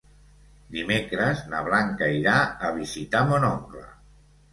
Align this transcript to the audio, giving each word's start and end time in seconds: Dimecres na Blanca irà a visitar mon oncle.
Dimecres 0.77 1.43
na 1.51 1.59
Blanca 1.67 2.07
irà 2.21 2.33
a 2.69 2.71
visitar 2.79 3.21
mon 3.29 3.47
oncle. 3.51 3.85